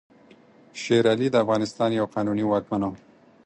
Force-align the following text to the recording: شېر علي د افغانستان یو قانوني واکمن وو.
شېر 0.81 1.03
علي 1.11 1.27
د 1.31 1.35
افغانستان 1.43 1.89
یو 1.99 2.05
قانوني 2.13 2.43
واکمن 2.47 2.81
وو. 2.85 2.93